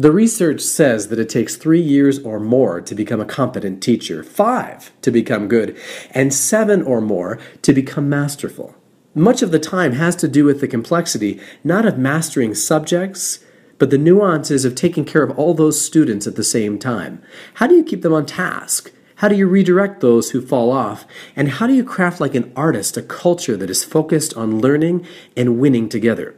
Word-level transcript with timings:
The 0.00 0.12
research 0.12 0.60
says 0.60 1.08
that 1.08 1.18
it 1.18 1.28
takes 1.28 1.56
three 1.56 1.80
years 1.80 2.20
or 2.20 2.38
more 2.38 2.80
to 2.80 2.94
become 2.94 3.20
a 3.20 3.24
competent 3.24 3.82
teacher, 3.82 4.22
five 4.22 4.92
to 5.02 5.10
become 5.10 5.48
good, 5.48 5.76
and 6.12 6.32
seven 6.32 6.82
or 6.82 7.00
more 7.00 7.40
to 7.62 7.72
become 7.72 8.08
masterful. 8.08 8.76
Much 9.12 9.42
of 9.42 9.50
the 9.50 9.58
time 9.58 9.94
has 9.94 10.14
to 10.14 10.28
do 10.28 10.44
with 10.44 10.60
the 10.60 10.68
complexity 10.68 11.40
not 11.64 11.84
of 11.84 11.98
mastering 11.98 12.54
subjects, 12.54 13.40
but 13.78 13.90
the 13.90 13.98
nuances 13.98 14.64
of 14.64 14.76
taking 14.76 15.04
care 15.04 15.24
of 15.24 15.36
all 15.36 15.52
those 15.52 15.84
students 15.84 16.28
at 16.28 16.36
the 16.36 16.44
same 16.44 16.78
time. 16.78 17.20
How 17.54 17.66
do 17.66 17.74
you 17.74 17.82
keep 17.82 18.02
them 18.02 18.12
on 18.12 18.24
task? 18.24 18.92
How 19.16 19.26
do 19.26 19.34
you 19.34 19.48
redirect 19.48 20.00
those 20.00 20.30
who 20.30 20.40
fall 20.40 20.70
off? 20.70 21.06
And 21.34 21.48
how 21.48 21.66
do 21.66 21.74
you 21.74 21.82
craft 21.82 22.20
like 22.20 22.36
an 22.36 22.52
artist 22.54 22.96
a 22.96 23.02
culture 23.02 23.56
that 23.56 23.68
is 23.68 23.82
focused 23.82 24.32
on 24.36 24.60
learning 24.60 25.04
and 25.36 25.58
winning 25.58 25.88
together? 25.88 26.36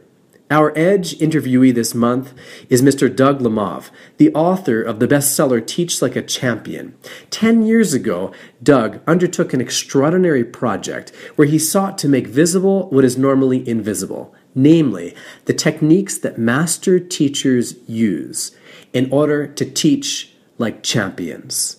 Our 0.51 0.77
Edge 0.77 1.17
interviewee 1.19 1.73
this 1.73 1.95
month 1.95 2.33
is 2.69 2.81
Mr. 2.81 3.13
Doug 3.15 3.39
Lemov, 3.39 3.89
the 4.17 4.33
author 4.33 4.81
of 4.81 4.99
the 4.99 5.07
bestseller 5.07 5.65
Teach 5.65 6.01
Like 6.01 6.17
a 6.17 6.21
Champion. 6.21 6.93
Ten 7.29 7.65
years 7.65 7.93
ago, 7.93 8.33
Doug 8.61 8.99
undertook 9.07 9.53
an 9.53 9.61
extraordinary 9.61 10.43
project 10.43 11.11
where 11.37 11.47
he 11.47 11.57
sought 11.57 11.97
to 11.99 12.09
make 12.09 12.27
visible 12.27 12.89
what 12.89 13.05
is 13.05 13.17
normally 13.17 13.65
invisible 13.67 14.35
namely, 14.53 15.15
the 15.45 15.53
techniques 15.53 16.17
that 16.17 16.37
master 16.37 16.99
teachers 16.99 17.75
use 17.87 18.51
in 18.91 19.09
order 19.09 19.47
to 19.47 19.63
teach 19.63 20.33
like 20.57 20.83
champions. 20.83 21.77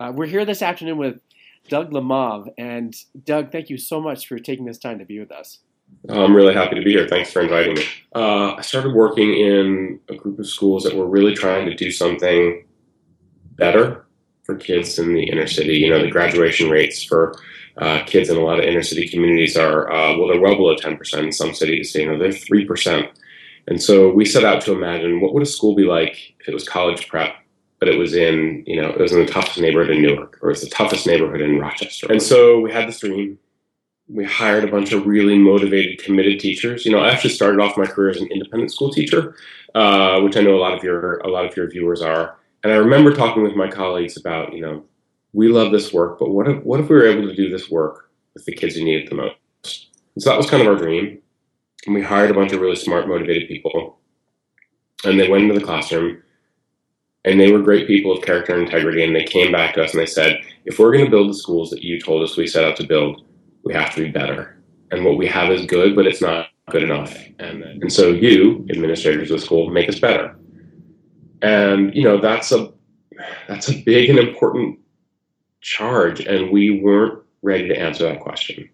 Uh, 0.00 0.10
we're 0.14 0.24
here 0.24 0.46
this 0.46 0.62
afternoon 0.62 0.96
with 0.96 1.20
Doug 1.68 1.90
Lemov. 1.90 2.48
And 2.56 2.94
Doug, 3.22 3.52
thank 3.52 3.68
you 3.68 3.76
so 3.76 4.00
much 4.00 4.26
for 4.26 4.38
taking 4.38 4.64
this 4.64 4.78
time 4.78 4.98
to 4.98 5.04
be 5.04 5.18
with 5.18 5.30
us. 5.30 5.58
I'm 6.08 6.34
really 6.34 6.54
happy 6.54 6.76
to 6.76 6.82
be 6.82 6.92
here. 6.92 7.06
Thanks 7.06 7.32
for 7.32 7.42
inviting 7.42 7.74
me. 7.74 7.84
Uh, 8.14 8.54
I 8.54 8.62
started 8.62 8.94
working 8.94 9.34
in 9.34 10.00
a 10.08 10.14
group 10.14 10.38
of 10.38 10.46
schools 10.46 10.84
that 10.84 10.96
were 10.96 11.06
really 11.06 11.34
trying 11.34 11.66
to 11.66 11.74
do 11.74 11.90
something 11.90 12.64
better 13.56 14.06
for 14.44 14.56
kids 14.56 14.98
in 14.98 15.14
the 15.14 15.24
inner 15.24 15.46
city. 15.46 15.74
You 15.74 15.90
know, 15.90 16.00
the 16.00 16.10
graduation 16.10 16.70
rates 16.70 17.04
for 17.04 17.34
uh, 17.78 18.02
kids 18.04 18.28
in 18.28 18.36
a 18.36 18.40
lot 18.40 18.58
of 18.58 18.64
inner 18.64 18.82
city 18.82 19.08
communities 19.08 19.56
are, 19.56 19.90
uh, 19.90 20.16
well, 20.16 20.28
they're 20.28 20.40
well 20.40 20.56
below 20.56 20.74
10%. 20.74 21.18
In 21.18 21.32
some 21.32 21.54
cities, 21.54 21.94
you 21.94 22.06
know, 22.06 22.18
they're 22.18 22.30
3%. 22.30 23.08
And 23.68 23.80
so 23.80 24.10
we 24.10 24.24
set 24.24 24.44
out 24.44 24.62
to 24.62 24.72
imagine 24.72 25.20
what 25.20 25.32
would 25.34 25.42
a 25.42 25.46
school 25.46 25.74
be 25.74 25.84
like 25.84 26.34
if 26.40 26.48
it 26.48 26.54
was 26.54 26.68
college 26.68 27.08
prep, 27.08 27.34
but 27.78 27.88
it 27.88 27.98
was 27.98 28.14
in, 28.14 28.64
you 28.66 28.80
know, 28.80 28.88
it 28.88 29.00
was 29.00 29.12
in 29.12 29.24
the 29.24 29.30
toughest 29.30 29.60
neighborhood 29.60 29.94
in 29.94 30.02
Newark, 30.02 30.38
or 30.42 30.50
it 30.50 30.54
was 30.54 30.62
the 30.62 30.70
toughest 30.70 31.06
neighborhood 31.06 31.40
in 31.40 31.58
Rochester. 31.58 32.10
And 32.10 32.22
so 32.22 32.60
we 32.60 32.72
had 32.72 32.88
this 32.88 33.00
dream. 33.00 33.38
We 34.12 34.24
hired 34.24 34.64
a 34.64 34.70
bunch 34.70 34.92
of 34.92 35.06
really 35.06 35.38
motivated, 35.38 36.02
committed 36.02 36.40
teachers. 36.40 36.84
You 36.84 36.92
know, 36.92 36.98
I 36.98 37.10
actually 37.10 37.30
started 37.30 37.60
off 37.60 37.76
my 37.76 37.86
career 37.86 38.10
as 38.10 38.20
an 38.20 38.28
independent 38.32 38.72
school 38.72 38.90
teacher, 38.90 39.36
uh, 39.74 40.20
which 40.20 40.36
I 40.36 40.40
know 40.40 40.56
a 40.56 40.58
lot 40.58 40.76
of 40.76 40.82
your 40.82 41.18
a 41.18 41.28
lot 41.28 41.44
of 41.44 41.56
your 41.56 41.70
viewers 41.70 42.02
are. 42.02 42.36
And 42.64 42.72
I 42.72 42.76
remember 42.76 43.14
talking 43.14 43.42
with 43.42 43.54
my 43.54 43.70
colleagues 43.70 44.16
about, 44.16 44.52
you 44.52 44.60
know, 44.60 44.84
we 45.32 45.48
love 45.48 45.70
this 45.70 45.92
work, 45.92 46.18
but 46.18 46.30
what 46.30 46.48
if 46.48 46.62
what 46.64 46.80
if 46.80 46.88
we 46.88 46.96
were 46.96 47.06
able 47.06 47.28
to 47.28 47.34
do 47.34 47.48
this 47.48 47.70
work 47.70 48.10
with 48.34 48.44
the 48.44 48.54
kids 48.54 48.74
who 48.74 48.84
need 48.84 49.04
it 49.04 49.08
the 49.08 49.14
most? 49.14 49.88
And 50.14 50.22
so 50.22 50.30
that 50.30 50.36
was 50.36 50.50
kind 50.50 50.62
of 50.62 50.68
our 50.68 50.76
dream. 50.76 51.18
And 51.86 51.94
we 51.94 52.02
hired 52.02 52.30
a 52.30 52.34
bunch 52.34 52.52
of 52.52 52.60
really 52.60 52.76
smart, 52.76 53.08
motivated 53.08 53.48
people. 53.48 53.98
And 55.04 55.18
they 55.18 55.28
went 55.28 55.44
into 55.44 55.58
the 55.58 55.64
classroom 55.64 56.22
and 57.24 57.40
they 57.40 57.52
were 57.52 57.62
great 57.62 57.86
people 57.86 58.12
of 58.12 58.22
character 58.22 58.54
and 58.54 58.64
integrity. 58.64 59.04
And 59.04 59.14
they 59.14 59.24
came 59.24 59.52
back 59.52 59.74
to 59.74 59.84
us 59.84 59.92
and 59.92 60.00
they 60.00 60.06
said, 60.06 60.42
if 60.64 60.78
we're 60.78 60.92
going 60.92 61.04
to 61.04 61.10
build 61.10 61.30
the 61.30 61.34
schools 61.34 61.70
that 61.70 61.82
you 61.82 62.00
told 62.00 62.22
us 62.22 62.36
we 62.36 62.46
set 62.46 62.64
out 62.64 62.76
to 62.76 62.86
build, 62.86 63.24
we 63.64 63.72
have 63.74 63.94
to 63.94 64.04
be 64.04 64.10
better. 64.10 64.56
And 64.90 65.04
what 65.04 65.16
we 65.16 65.26
have 65.26 65.50
is 65.50 65.66
good, 65.66 65.94
but 65.94 66.06
it's 66.06 66.20
not 66.20 66.48
good 66.70 66.82
enough. 66.82 67.16
And, 67.38 67.62
and 67.62 67.92
so 67.92 68.08
you, 68.08 68.66
administrators 68.70 69.30
of 69.30 69.40
the 69.40 69.44
school, 69.46 69.70
make 69.70 69.88
us 69.88 69.98
better. 69.98 70.36
And, 71.42 71.94
you 71.94 72.02
know, 72.02 72.20
that's 72.20 72.52
a, 72.52 72.72
that's 73.48 73.68
a 73.68 73.82
big 73.82 74.10
and 74.10 74.18
important 74.18 74.78
charge, 75.60 76.20
and 76.20 76.50
we 76.50 76.80
weren't 76.80 77.22
ready 77.42 77.68
to 77.68 77.78
answer 77.78 78.04
that 78.04 78.20
question. 78.20 78.68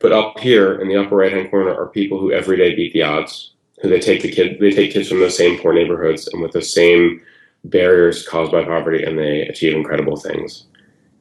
But 0.00 0.12
up 0.12 0.38
here 0.38 0.80
in 0.80 0.88
the 0.88 0.96
upper 0.96 1.16
right 1.16 1.32
hand 1.32 1.50
corner 1.50 1.74
are 1.74 1.86
people 1.86 2.18
who 2.18 2.32
every 2.32 2.56
day 2.56 2.74
beat 2.74 2.92
the 2.92 3.02
odds. 3.02 3.52
Who 3.82 3.88
they 3.88 4.00
take 4.00 4.22
the 4.22 4.30
kid, 4.30 4.58
they 4.60 4.70
take 4.70 4.92
kids 4.92 5.08
from 5.08 5.20
those 5.20 5.36
same 5.36 5.58
poor 5.58 5.72
neighborhoods 5.72 6.28
and 6.28 6.40
with 6.40 6.52
the 6.52 6.62
same 6.62 7.20
barriers 7.64 8.26
caused 8.26 8.52
by 8.52 8.64
poverty, 8.64 9.04
and 9.04 9.18
they 9.18 9.42
achieve 9.42 9.74
incredible 9.74 10.16
things. 10.16 10.66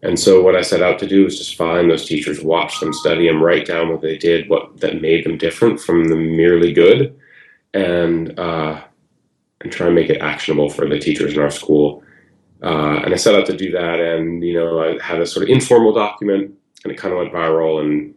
And 0.04 0.20
so 0.20 0.44
what 0.44 0.56
I 0.56 0.62
set 0.62 0.84
out 0.84 1.00
to 1.00 1.08
do 1.08 1.24
was 1.24 1.38
just 1.38 1.56
find 1.56 1.90
those 1.90 2.06
teachers, 2.06 2.44
watch 2.44 2.80
them, 2.80 2.94
study 2.94 3.28
them, 3.28 3.42
write 3.42 3.66
down 3.66 3.90
what 3.90 4.02
they 4.02 4.18
did, 4.18 4.50
what 4.50 4.80
that 4.82 5.02
made 5.02 5.26
them 5.26 5.38
different 5.38 5.80
from 5.80 6.06
the 6.06 6.16
merely 6.16 6.74
good, 6.74 7.18
and 7.74 8.38
uh, 8.38 8.82
and 9.62 9.72
try 9.72 9.88
and 9.88 9.96
make 9.96 10.10
it 10.10 10.22
actionable 10.22 10.70
for 10.70 10.88
the 10.88 11.00
teachers 11.00 11.34
in 11.34 11.40
our 11.40 11.50
school 11.50 12.04
uh, 12.64 13.02
and 13.04 13.14
I 13.14 13.18
set 13.18 13.36
out 13.36 13.46
to 13.48 13.58
do 13.58 13.72
that, 13.72 14.00
and 14.00 14.42
you 14.42 14.54
know, 14.54 14.82
I 14.82 15.04
had 15.04 15.20
a 15.20 15.28
sort 15.28 15.44
of 15.44 15.50
informal 15.50 15.92
document, 15.92 16.54
and 16.84 16.94
it 16.94 16.98
kind 16.98 17.14
of 17.14 17.20
went 17.20 17.34
viral. 17.34 17.82
And 17.82 18.16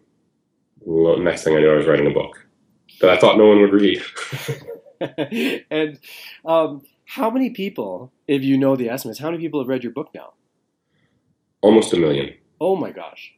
next 1.24 1.42
thing 1.42 1.56
I 1.56 1.60
knew, 1.60 1.70
I 1.70 1.74
was 1.74 1.86
writing 1.86 2.06
a 2.06 2.14
book 2.14 2.46
that 3.00 3.10
I 3.10 3.16
thought 3.18 3.38
no 3.38 3.48
one 3.48 3.60
would 3.60 3.72
read. 3.72 4.02
and 5.70 5.98
um, 6.44 6.82
how 7.04 7.28
many 7.28 7.50
people, 7.50 8.12
if 8.28 8.42
you 8.42 8.56
know 8.56 8.76
the 8.76 8.88
estimates, 8.88 9.18
how 9.18 9.30
many 9.30 9.42
people 9.42 9.60
have 9.60 9.68
read 9.68 9.82
your 9.82 9.92
book 9.92 10.10
now? 10.14 10.32
Almost 11.66 11.92
a 11.94 11.96
million. 11.96 12.32
Oh 12.60 12.76
my 12.76 12.92
gosh! 12.92 13.34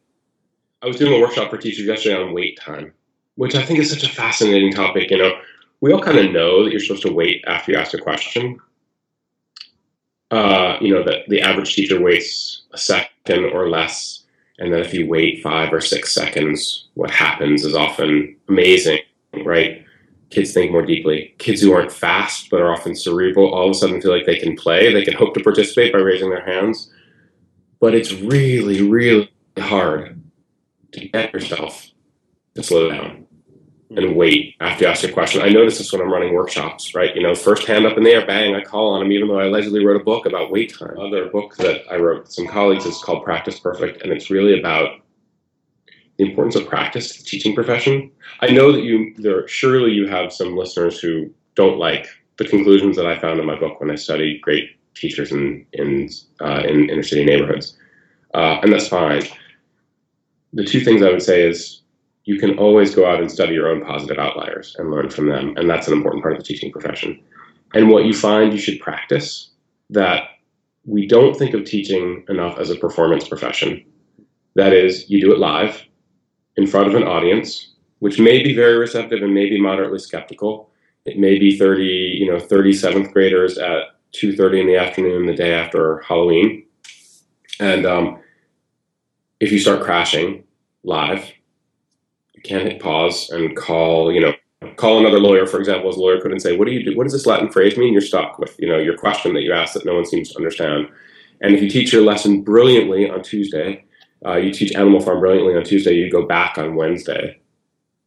I 0.82 0.86
was 0.86 0.98
doing 0.98 1.14
a 1.14 1.18
workshop 1.18 1.48
for 1.48 1.56
teachers 1.56 1.86
yesterday 1.86 2.22
on 2.22 2.34
wait 2.34 2.60
time, 2.60 2.92
which 3.36 3.54
I 3.54 3.62
think 3.64 3.78
is 3.78 3.88
such 3.88 4.04
a 4.04 4.14
fascinating 4.14 4.70
topic. 4.70 5.10
You 5.10 5.16
know, 5.16 5.32
we 5.80 5.94
all 5.94 6.02
kind 6.02 6.18
of 6.18 6.30
know 6.30 6.62
that 6.62 6.70
you're 6.70 6.78
supposed 6.78 7.06
to 7.06 7.12
wait 7.12 7.42
after 7.46 7.72
you 7.72 7.78
ask 7.78 7.94
a 7.94 7.98
question, 7.98 8.60
uh, 10.30 10.76
you 10.78 10.92
know, 10.92 11.02
that 11.04 11.26
the 11.28 11.40
average 11.40 11.74
teacher 11.74 11.98
waits 12.02 12.64
a 12.72 12.76
second 12.76 13.46
or 13.46 13.70
less. 13.70 14.24
And 14.58 14.74
then 14.74 14.80
if 14.80 14.92
you 14.92 15.08
wait 15.08 15.42
five 15.42 15.72
or 15.72 15.80
six 15.80 16.12
seconds, 16.12 16.88
what 16.92 17.10
happens 17.10 17.64
is 17.64 17.74
often 17.74 18.36
amazing, 18.50 18.98
right? 19.42 19.82
Kids 20.28 20.52
think 20.52 20.70
more 20.70 20.84
deeply. 20.84 21.34
Kids 21.38 21.62
who 21.62 21.72
aren't 21.72 21.92
fast 21.92 22.50
but 22.50 22.60
are 22.60 22.74
often 22.74 22.94
cerebral 22.94 23.54
all 23.54 23.70
of 23.70 23.70
a 23.70 23.74
sudden 23.74 24.02
feel 24.02 24.14
like 24.14 24.26
they 24.26 24.38
can 24.38 24.54
play. 24.54 24.92
They 24.92 25.02
can 25.06 25.14
hope 25.14 25.32
to 25.32 25.42
participate 25.42 25.94
by 25.94 26.00
raising 26.00 26.28
their 26.28 26.44
hands. 26.44 26.92
But 27.80 27.94
it's 27.94 28.12
really, 28.12 28.82
really 28.82 29.30
hard 29.58 30.20
to 30.92 31.08
get 31.08 31.32
yourself 31.32 31.90
to 32.54 32.62
slow 32.62 32.90
down 32.90 33.26
and 33.90 33.98
mm. 33.98 34.14
wait 34.14 34.54
after 34.60 34.84
you 34.84 34.90
ask 34.90 35.04
a 35.04 35.12
question. 35.12 35.42
I 35.42 35.48
notice 35.48 35.78
this 35.78 35.92
when 35.92 36.02
I'm 36.02 36.12
running 36.12 36.34
workshops, 36.34 36.94
right? 36.94 37.14
You 37.14 37.22
know, 37.22 37.34
first 37.34 37.66
hand 37.66 37.86
up 37.86 37.96
in 37.96 38.04
the 38.04 38.10
air, 38.10 38.26
bang, 38.26 38.54
I 38.54 38.62
call 38.62 38.94
on 38.94 39.00
them, 39.00 39.12
even 39.12 39.28
though 39.28 39.38
I 39.38 39.46
allegedly 39.46 39.84
wrote 39.84 40.00
a 40.00 40.04
book 40.04 40.26
about 40.26 40.50
wait 40.50 40.76
time. 40.76 40.96
Another 40.96 41.28
book 41.28 41.56
that 41.56 41.82
I 41.90 41.96
wrote 41.96 42.24
with 42.24 42.32
some 42.32 42.46
colleagues 42.46 42.84
is 42.84 43.02
called 43.02 43.24
Practice 43.24 43.58
Perfect, 43.58 44.02
and 44.02 44.12
it's 44.12 44.30
really 44.30 44.58
about 44.58 45.00
the 46.18 46.24
importance 46.28 46.56
of 46.56 46.66
practice 46.66 47.12
to 47.12 47.22
the 47.22 47.28
teaching 47.28 47.54
profession. 47.54 48.10
I 48.40 48.48
know 48.48 48.72
that 48.72 48.82
you 48.82 49.14
there 49.16 49.46
surely 49.48 49.92
you 49.92 50.06
have 50.08 50.32
some 50.32 50.56
listeners 50.56 50.98
who 51.00 51.32
don't 51.54 51.78
like 51.78 52.06
the 52.38 52.44
conclusions 52.44 52.96
that 52.96 53.06
I 53.06 53.18
found 53.18 53.40
in 53.40 53.46
my 53.46 53.58
book 53.58 53.80
when 53.80 53.90
I 53.90 53.94
studied 53.94 54.42
great 54.42 54.77
teachers 54.98 55.32
in 55.32 55.66
in 55.72 56.08
uh, 56.40 56.62
in 56.66 56.90
inner 56.90 57.02
city 57.02 57.24
neighborhoods, 57.24 57.76
uh, 58.34 58.58
and 58.62 58.72
that's 58.72 58.88
fine. 58.88 59.22
The 60.52 60.64
two 60.64 60.80
things 60.80 61.02
I 61.02 61.10
would 61.10 61.22
say 61.22 61.48
is 61.48 61.82
you 62.28 62.38
can 62.38 62.58
always 62.58 62.94
go 62.94 63.10
out 63.10 63.22
and 63.22 63.32
study 63.32 63.54
your 63.54 63.68
own 63.68 63.82
positive 63.82 64.18
outliers 64.18 64.76
and 64.78 64.90
learn 64.90 65.08
from 65.08 65.30
them. 65.30 65.54
And 65.56 65.68
that's 65.68 65.86
an 65.86 65.94
important 65.94 66.22
part 66.22 66.34
of 66.34 66.38
the 66.38 66.44
teaching 66.44 66.70
profession. 66.70 67.18
And 67.72 67.88
what 67.88 68.04
you 68.04 68.12
find 68.12 68.52
you 68.52 68.58
should 68.58 68.80
practice 68.80 69.48
that 69.88 70.24
we 70.84 71.06
don't 71.06 71.34
think 71.34 71.54
of 71.54 71.64
teaching 71.64 72.26
enough 72.28 72.58
as 72.58 72.68
a 72.68 72.76
performance 72.76 73.26
profession. 73.26 73.82
That 74.56 74.74
is, 74.74 75.08
you 75.08 75.22
do 75.22 75.32
it 75.32 75.38
live 75.38 75.82
in 76.58 76.66
front 76.66 76.88
of 76.88 76.94
an 76.94 77.04
audience, 77.04 77.72
which 78.00 78.18
may 78.18 78.42
be 78.42 78.54
very 78.54 78.76
receptive 78.76 79.22
and 79.22 79.32
may 79.32 79.48
be 79.48 79.58
moderately 79.58 79.98
skeptical. 79.98 80.70
It 81.06 81.18
may 81.18 81.38
be 81.38 81.56
30, 81.58 81.82
you 81.82 82.30
know, 82.30 82.36
37th 82.36 83.10
graders 83.10 83.56
at 83.56 83.84
2.30 84.12 84.60
in 84.60 84.66
the 84.66 84.76
afternoon 84.76 85.26
the 85.26 85.34
day 85.34 85.54
after 85.54 86.00
Halloween. 86.00 86.64
And 87.60 87.86
um, 87.86 88.20
if 89.40 89.52
you 89.52 89.58
start 89.58 89.82
crashing 89.82 90.44
live, 90.84 91.30
you 92.34 92.42
can't 92.42 92.70
hit 92.70 92.80
pause 92.80 93.30
and 93.30 93.56
call, 93.56 94.12
you 94.12 94.20
know, 94.20 94.32
call 94.76 94.98
another 94.98 95.20
lawyer, 95.20 95.46
for 95.46 95.58
example, 95.58 95.90
as 95.90 95.96
a 95.96 96.00
lawyer 96.00 96.20
could 96.20 96.32
and 96.32 96.40
say, 96.40 96.56
what 96.56 96.66
do 96.66 96.72
you 96.72 96.84
do? 96.84 96.96
What 96.96 97.04
does 97.04 97.12
this 97.12 97.26
Latin 97.26 97.50
phrase 97.50 97.76
mean? 97.76 97.92
You're 97.92 98.02
stuck 98.02 98.38
with, 98.38 98.58
you 98.58 98.68
know, 98.68 98.78
your 98.78 98.96
question 98.96 99.34
that 99.34 99.42
you 99.42 99.52
asked 99.52 99.74
that 99.74 99.84
no 99.84 99.94
one 99.94 100.06
seems 100.06 100.30
to 100.30 100.36
understand. 100.36 100.88
And 101.40 101.54
if 101.54 101.62
you 101.62 101.68
teach 101.68 101.92
your 101.92 102.02
lesson 102.02 102.42
brilliantly 102.42 103.08
on 103.08 103.22
Tuesday, 103.22 103.84
uh, 104.24 104.36
you 104.36 104.52
teach 104.52 104.74
Animal 104.74 105.00
Farm 105.00 105.20
brilliantly 105.20 105.56
on 105.56 105.64
Tuesday, 105.64 105.94
you 105.94 106.10
go 106.10 106.26
back 106.26 106.58
on 106.58 106.74
Wednesday. 106.74 107.40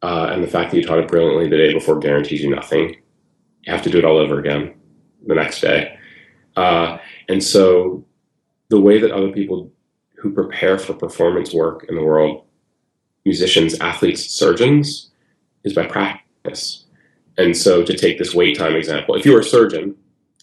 Uh, 0.02 0.30
and 0.32 0.42
the 0.42 0.48
fact 0.48 0.70
that 0.70 0.76
you 0.76 0.84
taught 0.84 0.98
it 0.98 1.08
brilliantly 1.08 1.48
the 1.48 1.56
day 1.56 1.72
before 1.72 1.98
guarantees 1.98 2.42
you 2.42 2.50
nothing. 2.50 2.96
You 3.62 3.72
have 3.72 3.82
to 3.82 3.90
do 3.90 3.98
it 3.98 4.04
all 4.04 4.18
over 4.18 4.40
again 4.40 4.74
the 5.26 5.34
next 5.34 5.60
day. 5.60 5.96
Uh, 6.56 6.98
and 7.28 7.42
so 7.42 8.04
the 8.68 8.80
way 8.80 8.98
that 8.98 9.10
other 9.10 9.30
people 9.30 9.70
who 10.16 10.32
prepare 10.32 10.78
for 10.78 10.94
performance 10.94 11.52
work 11.52 11.86
in 11.88 11.94
the 11.94 12.02
world 12.02 12.44
musicians, 13.24 13.78
athletes, 13.80 14.24
surgeons 14.30 15.10
is 15.64 15.72
by 15.72 15.86
practice. 15.86 16.84
And 17.38 17.56
so, 17.56 17.82
to 17.82 17.96
take 17.96 18.18
this 18.18 18.34
wait 18.34 18.58
time 18.58 18.74
example, 18.74 19.14
if 19.14 19.24
you 19.24 19.32
were 19.32 19.40
a 19.40 19.44
surgeon, 19.44 19.96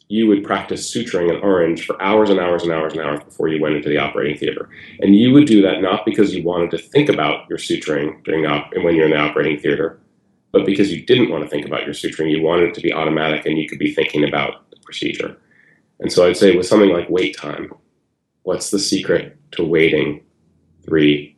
you 0.07 0.27
would 0.27 0.43
practice 0.43 0.91
suturing 0.91 1.29
an 1.29 1.39
orange 1.41 1.85
for 1.85 2.01
hours 2.01 2.31
and 2.31 2.39
hours 2.39 2.63
and 2.63 2.71
hours 2.71 2.93
and 2.93 3.01
hours 3.01 3.23
before 3.23 3.47
you 3.47 3.61
went 3.61 3.75
into 3.75 3.89
the 3.89 3.99
operating 3.99 4.35
theater. 4.37 4.67
And 5.01 5.15
you 5.15 5.31
would 5.33 5.45
do 5.45 5.61
that 5.61 5.81
not 5.81 6.03
because 6.03 6.33
you 6.33 6.43
wanted 6.43 6.71
to 6.71 6.79
think 6.79 7.09
about 7.09 7.47
your 7.47 7.59
suturing 7.59 8.23
during 8.23 8.47
op- 8.47 8.71
when 8.77 8.95
you're 8.95 9.05
in 9.05 9.11
the 9.11 9.17
operating 9.17 9.59
theater, 9.59 9.99
but 10.51 10.65
because 10.65 10.91
you 10.91 11.05
didn't 11.05 11.29
want 11.29 11.43
to 11.43 11.49
think 11.49 11.67
about 11.67 11.85
your 11.85 11.93
suturing. 11.93 12.31
You 12.31 12.41
wanted 12.41 12.69
it 12.69 12.73
to 12.75 12.81
be 12.81 12.91
automatic 12.91 13.45
and 13.45 13.57
you 13.57 13.69
could 13.69 13.77
be 13.77 13.93
thinking 13.93 14.23
about 14.23 14.65
procedure. 14.89 15.37
And 15.99 16.11
so 16.11 16.27
I'd 16.27 16.35
say 16.35 16.57
with 16.57 16.65
something 16.65 16.89
like 16.89 17.09
wait 17.09 17.37
time, 17.37 17.71
what's 18.41 18.71
the 18.71 18.79
secret 18.79 19.37
to 19.51 19.63
waiting 19.63 20.23
three, 20.83 21.37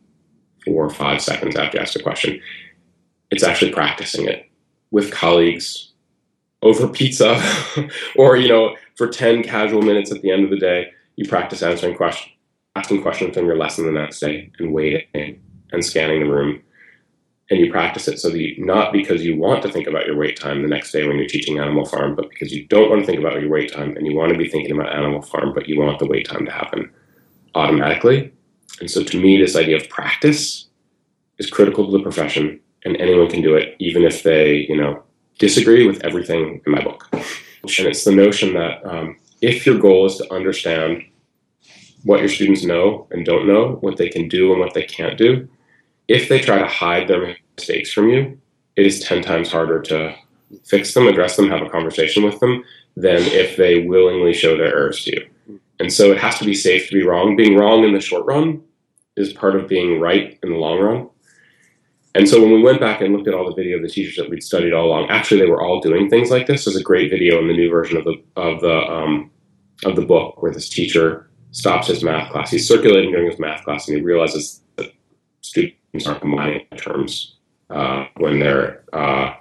four, 0.64 0.88
five 0.88 1.20
seconds 1.20 1.54
after 1.54 1.76
you 1.76 1.82
ask 1.82 1.94
a 1.94 2.02
question? 2.02 2.40
It's 3.30 3.44
actually 3.44 3.72
practicing 3.72 4.26
it 4.26 4.50
with 4.90 5.12
colleagues 5.12 5.92
over 6.62 6.88
pizza 6.88 7.42
or 8.16 8.36
you 8.36 8.48
know 8.48 8.76
for 8.96 9.08
10 9.08 9.42
casual 9.42 9.82
minutes 9.82 10.12
at 10.12 10.22
the 10.22 10.30
end 10.30 10.44
of 10.44 10.50
the 10.50 10.58
day 10.58 10.92
you 11.16 11.28
practice 11.28 11.62
answering 11.62 11.96
questions 11.96 12.30
asking 12.76 13.02
questions 13.02 13.34
from 13.34 13.46
your 13.46 13.56
lesson 13.56 13.84
the 13.84 13.90
next 13.90 14.20
day 14.20 14.48
and 14.60 14.72
waiting 14.72 15.40
and 15.72 15.84
scanning 15.84 16.20
the 16.20 16.30
room 16.30 16.62
and 17.52 17.60
you 17.60 17.70
practice 17.70 18.08
it 18.08 18.18
so 18.18 18.30
that 18.30 18.38
you, 18.38 18.64
not 18.64 18.92
because 18.92 19.22
you 19.22 19.36
want 19.36 19.62
to 19.62 19.70
think 19.70 19.86
about 19.86 20.06
your 20.06 20.16
wait 20.16 20.40
time 20.40 20.62
the 20.62 20.68
next 20.68 20.90
day 20.90 21.06
when 21.06 21.16
you're 21.18 21.26
teaching 21.26 21.58
animal 21.58 21.84
farm 21.84 22.14
but 22.14 22.28
because 22.30 22.52
you 22.52 22.66
don't 22.66 22.88
want 22.88 23.02
to 23.02 23.06
think 23.06 23.20
about 23.20 23.40
your 23.40 23.50
wait 23.50 23.72
time 23.72 23.96
and 23.96 24.06
you 24.06 24.16
want 24.16 24.32
to 24.32 24.38
be 24.38 24.48
thinking 24.48 24.72
about 24.72 24.94
animal 24.94 25.22
farm 25.22 25.52
but 25.54 25.68
you 25.68 25.78
want 25.78 25.98
the 25.98 26.06
wait 26.06 26.26
time 26.26 26.44
to 26.46 26.50
happen 26.50 26.90
automatically 27.54 28.32
and 28.80 28.90
so 28.90 29.04
to 29.04 29.20
me 29.20 29.38
this 29.38 29.54
idea 29.54 29.76
of 29.76 29.88
practice 29.88 30.68
is 31.38 31.50
critical 31.50 31.84
to 31.84 31.92
the 31.92 32.02
profession 32.02 32.58
and 32.84 32.96
anyone 32.96 33.28
can 33.28 33.42
do 33.42 33.54
it 33.54 33.76
even 33.78 34.02
if 34.02 34.22
they 34.22 34.66
you 34.68 34.76
know 34.76 35.02
disagree 35.42 35.86
with 35.86 36.02
everything 36.04 36.62
in 36.64 36.72
my 36.72 36.82
book. 36.82 37.08
And 37.12 37.86
it's 37.86 38.04
the 38.04 38.14
notion 38.14 38.54
that 38.54 38.84
um, 38.84 39.16
if 39.40 39.66
your 39.66 39.78
goal 39.78 40.06
is 40.06 40.16
to 40.16 40.32
understand 40.32 41.04
what 42.04 42.20
your 42.20 42.28
students 42.28 42.64
know 42.64 43.06
and 43.10 43.24
don't 43.24 43.46
know, 43.46 43.78
what 43.80 43.96
they 43.96 44.08
can 44.08 44.28
do 44.28 44.52
and 44.52 44.60
what 44.60 44.74
they 44.74 44.84
can't 44.84 45.18
do, 45.18 45.48
if 46.12 46.28
they 46.28 46.40
try 46.40 46.58
to 46.58 46.66
hide 46.66 47.08
their 47.08 47.36
mistakes 47.56 47.90
from 47.90 48.10
you, 48.10 48.38
it 48.76 48.84
is 48.84 49.00
10 49.00 49.22
times 49.22 49.50
harder 49.50 49.80
to 49.80 50.14
fix 50.64 50.92
them, 50.92 51.08
address 51.08 51.36
them, 51.36 51.48
have 51.48 51.62
a 51.62 51.70
conversation 51.70 52.22
with 52.22 52.38
them 52.38 52.62
than 52.96 53.22
if 53.22 53.56
they 53.56 53.86
willingly 53.86 54.34
show 54.34 54.56
their 54.56 54.76
errors 54.76 55.02
to 55.04 55.12
you. 55.12 55.58
And 55.80 55.90
so 55.90 56.12
it 56.12 56.18
has 56.18 56.38
to 56.38 56.44
be 56.44 56.54
safe 56.54 56.88
to 56.88 56.94
be 56.94 57.02
wrong. 57.02 57.34
Being 57.34 57.56
wrong 57.56 57.84
in 57.84 57.94
the 57.94 58.00
short 58.00 58.26
run 58.26 58.62
is 59.16 59.32
part 59.32 59.56
of 59.56 59.68
being 59.68 60.00
right 60.00 60.38
in 60.42 60.50
the 60.50 60.56
long 60.56 60.80
run. 60.80 61.08
And 62.14 62.28
so 62.28 62.42
when 62.42 62.52
we 62.52 62.62
went 62.62 62.78
back 62.78 63.00
and 63.00 63.14
looked 63.14 63.26
at 63.26 63.32
all 63.32 63.46
the 63.46 63.54
video 63.54 63.76
of 63.76 63.82
the 63.82 63.88
teachers 63.88 64.16
that 64.16 64.28
we'd 64.28 64.42
studied 64.42 64.74
all 64.74 64.88
along, 64.88 65.08
actually 65.08 65.40
they 65.40 65.50
were 65.50 65.62
all 65.62 65.80
doing 65.80 66.10
things 66.10 66.30
like 66.30 66.46
this. 66.46 66.66
There's 66.66 66.76
a 66.76 66.82
great 66.82 67.10
video 67.10 67.38
in 67.40 67.48
the 67.48 67.54
new 67.54 67.70
version 67.70 67.96
of 67.96 68.04
the 68.04 68.22
of 68.36 68.60
the 68.60 68.76
um, 68.76 69.30
of 69.84 69.96
the 69.96 70.04
book 70.04 70.42
where 70.42 70.52
this 70.52 70.68
teacher 70.68 71.30
stops 71.52 71.86
his 71.86 72.04
math 72.04 72.30
class. 72.30 72.50
He's 72.50 72.68
circulating 72.68 73.12
during 73.12 73.30
his 73.30 73.40
math 73.40 73.64
class 73.64 73.88
and 73.88 73.96
he 73.96 74.02
realizes 74.02 74.60
that 74.76 74.92
students 75.40 75.81
are 76.06 76.18
combining 76.18 76.66
terms 76.76 77.36
uh, 77.70 78.06
when 78.16 78.40
they're 78.40 78.82
uh, 78.92 79.34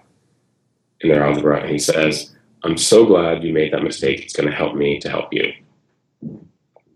in 1.01 1.09
their 1.09 1.23
algebra. 1.23 1.61
And 1.61 1.69
he 1.69 1.79
says, 1.79 2.35
"I'm 2.63 2.77
so 2.77 3.05
glad 3.05 3.43
you 3.43 3.53
made 3.53 3.73
that 3.73 3.83
mistake. 3.83 4.21
It's 4.21 4.33
going 4.33 4.49
to 4.49 4.55
help 4.55 4.75
me 4.75 4.99
to 4.99 5.09
help 5.09 5.33
you." 5.33 5.53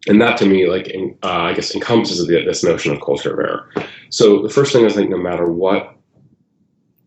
and 0.07 0.21
that 0.21 0.37
to 0.37 0.45
me, 0.45 0.67
like, 0.67 0.87
in, 0.87 1.17
uh, 1.23 1.27
I 1.27 1.53
guess, 1.53 1.73
encompasses 1.73 2.25
the, 2.27 2.43
this 2.45 2.63
notion 2.63 2.93
of 2.93 3.01
culture 3.01 3.33
of 3.33 3.39
error. 3.39 3.69
So 4.09 4.41
the 4.41 4.49
first 4.49 4.71
thing 4.71 4.85
is, 4.85 4.95
like, 4.95 5.09
no 5.09 5.17
matter 5.17 5.45
what 5.45 5.95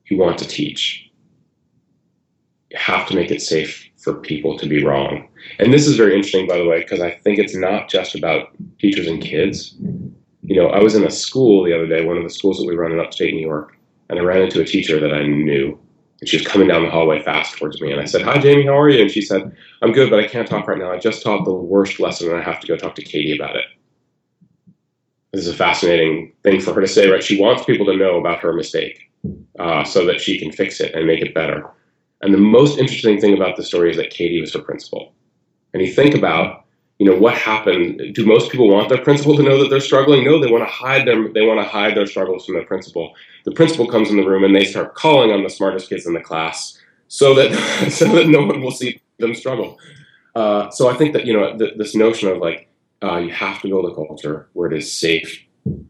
you 0.06 0.18
want 0.18 0.38
to 0.38 0.48
teach, 0.48 1.08
you 2.70 2.78
have 2.78 3.06
to 3.08 3.14
make 3.14 3.30
it 3.30 3.40
safe 3.40 3.88
for 3.98 4.14
people 4.14 4.58
to 4.58 4.66
be 4.66 4.84
wrong. 4.84 5.28
And 5.58 5.72
this 5.72 5.86
is 5.86 5.96
very 5.96 6.14
interesting, 6.14 6.46
by 6.46 6.58
the 6.58 6.66
way, 6.66 6.80
because 6.80 7.00
I 7.00 7.10
think 7.10 7.38
it's 7.38 7.54
not 7.54 7.88
just 7.88 8.14
about 8.14 8.48
teachers 8.78 9.06
and 9.06 9.22
kids. 9.22 9.76
You 10.48 10.56
know, 10.56 10.68
I 10.68 10.82
was 10.82 10.94
in 10.94 11.04
a 11.04 11.10
school 11.10 11.62
the 11.62 11.74
other 11.74 11.86
day, 11.86 12.04
one 12.04 12.16
of 12.16 12.22
the 12.22 12.30
schools 12.30 12.58
that 12.58 12.66
we 12.66 12.74
run 12.74 12.92
in 12.92 13.00
upstate 13.00 13.34
New 13.34 13.46
York, 13.46 13.76
and 14.08 14.18
I 14.18 14.22
ran 14.22 14.42
into 14.42 14.60
a 14.60 14.64
teacher 14.64 14.98
that 14.98 15.12
I 15.12 15.26
knew 15.26 15.78
and 16.20 16.28
she 16.28 16.36
was 16.36 16.46
coming 16.46 16.68
down 16.68 16.82
the 16.82 16.90
hallway 16.90 17.22
fast 17.22 17.56
towards 17.56 17.80
me. 17.80 17.92
And 17.92 18.00
I 18.00 18.04
said, 18.04 18.22
Hi, 18.22 18.38
Jamie, 18.38 18.66
how 18.66 18.76
are 18.78 18.88
you? 18.88 19.02
And 19.02 19.10
she 19.10 19.22
said, 19.22 19.54
I'm 19.82 19.92
good, 19.92 20.10
but 20.10 20.18
I 20.18 20.26
can't 20.26 20.48
talk 20.48 20.66
right 20.66 20.78
now. 20.78 20.90
I 20.90 20.98
just 20.98 21.22
taught 21.22 21.44
the 21.44 21.52
worst 21.52 22.00
lesson 22.00 22.28
and 22.30 22.38
I 22.38 22.42
have 22.42 22.60
to 22.60 22.66
go 22.66 22.76
talk 22.76 22.94
to 22.96 23.02
Katie 23.02 23.36
about 23.36 23.56
it. 23.56 23.66
This 25.32 25.46
is 25.46 25.54
a 25.54 25.56
fascinating 25.56 26.32
thing 26.42 26.60
for 26.60 26.72
her 26.74 26.80
to 26.80 26.88
say, 26.88 27.08
right? 27.08 27.22
She 27.22 27.40
wants 27.40 27.64
people 27.64 27.86
to 27.86 27.96
know 27.96 28.18
about 28.18 28.40
her 28.40 28.52
mistake 28.52 29.10
uh, 29.58 29.84
so 29.84 30.06
that 30.06 30.20
she 30.20 30.38
can 30.38 30.50
fix 30.50 30.80
it 30.80 30.94
and 30.94 31.06
make 31.06 31.20
it 31.20 31.34
better. 31.34 31.70
And 32.22 32.34
the 32.34 32.38
most 32.38 32.78
interesting 32.78 33.20
thing 33.20 33.34
about 33.34 33.56
the 33.56 33.62
story 33.62 33.90
is 33.90 33.96
that 33.98 34.10
Katie 34.10 34.40
was 34.40 34.54
her 34.54 34.62
principal. 34.62 35.12
And 35.72 35.82
you 35.82 35.92
think 35.92 36.14
about 36.14 36.64
you 36.98 37.06
know 37.06 37.16
what 37.16 37.34
happened? 37.34 38.14
Do 38.14 38.26
most 38.26 38.50
people 38.50 38.68
want 38.68 38.88
their 38.88 39.02
principal 39.02 39.36
to 39.36 39.42
know 39.42 39.62
that 39.62 39.70
they're 39.70 39.80
struggling? 39.80 40.24
No 40.24 40.40
they 40.40 40.50
want 40.50 40.66
to 40.66 40.72
hide 40.72 41.06
them 41.06 41.32
they 41.32 41.46
want 41.46 41.60
to 41.60 41.68
hide 41.68 41.96
their 41.96 42.06
struggles 42.06 42.44
from 42.44 42.54
their 42.54 42.66
principal. 42.66 43.14
The 43.44 43.52
principal 43.52 43.86
comes 43.86 44.10
in 44.10 44.16
the 44.16 44.28
room 44.28 44.44
and 44.44 44.54
they 44.54 44.64
start 44.64 44.94
calling 44.94 45.30
on 45.30 45.42
the 45.42 45.50
smartest 45.50 45.88
kids 45.88 46.06
in 46.06 46.14
the 46.14 46.20
class 46.20 46.78
so 47.08 47.34
that 47.34 47.52
so 47.90 48.06
that 48.06 48.28
no 48.28 48.44
one 48.44 48.60
will 48.60 48.72
see 48.72 49.00
them 49.18 49.34
struggle. 49.34 49.78
Uh, 50.34 50.70
so 50.70 50.88
i 50.88 50.94
think 50.94 51.12
that 51.12 51.26
you 51.26 51.32
know 51.32 51.56
th- 51.58 51.74
this 51.78 51.96
notion 51.96 52.28
of 52.28 52.38
like 52.38 52.68
uh, 53.02 53.16
you 53.16 53.30
have 53.30 53.60
to 53.60 53.68
build 53.68 53.90
a 53.90 53.94
culture 53.94 54.48
where 54.52 54.70
it 54.70 54.76
is 54.76 54.92
safe 54.92 55.44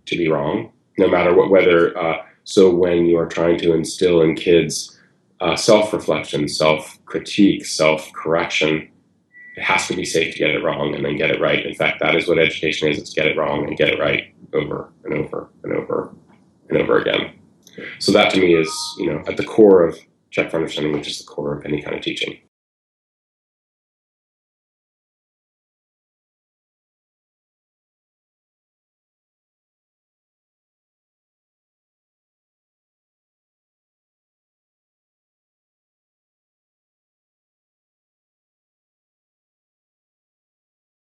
to 0.07 0.17
be 0.17 0.29
wrong 0.29 0.73
no 0.97 1.07
matter 1.07 1.35
what 1.35 1.51
whether 1.51 1.97
uh, 1.99 2.17
so 2.45 2.75
when 2.75 3.05
you 3.05 3.19
are 3.19 3.27
trying 3.27 3.59
to 3.59 3.75
instill 3.75 4.23
in 4.23 4.35
kids 4.35 4.99
uh, 5.41 5.55
self-reflection 5.55 6.49
self-critique 6.49 7.67
self-correction 7.67 8.89
it 9.59 9.65
has 9.65 9.89
to 9.89 9.97
be 9.97 10.05
safe 10.05 10.35
to 10.35 10.39
get 10.39 10.51
it 10.51 10.63
wrong 10.63 10.95
and 10.95 11.05
then 11.05 11.17
get 11.17 11.33
it 11.33 11.41
right. 11.41 11.67
In 11.67 11.75
fact, 11.75 11.99
that 11.99 12.15
is 12.15 12.29
what 12.29 12.39
education 12.39 12.89
is. 12.89 12.97
It's 12.97 13.13
get 13.13 13.27
it 13.27 13.37
wrong 13.37 13.67
and 13.67 13.77
get 13.77 13.89
it 13.89 13.99
right 13.99 14.33
over 14.53 14.93
and 15.05 15.15
over 15.15 15.51
and 15.65 15.73
over 15.73 16.15
and 16.69 16.79
over 16.79 16.99
again. 16.99 17.33
So 17.99 18.13
that 18.13 18.33
to 18.35 18.41
me 18.41 18.55
is, 18.55 18.73
you 18.99 19.11
know, 19.11 19.25
at 19.27 19.37
the 19.37 19.45
core 19.45 19.85
of 19.85 19.99
check 20.31 20.53
for 20.53 20.59
understanding, 20.59 20.93
which 20.93 21.09
is 21.09 21.19
the 21.19 21.25
core 21.25 21.59
of 21.59 21.65
any 21.65 21.83
kind 21.83 21.97
of 21.97 22.03
teaching. 22.03 22.39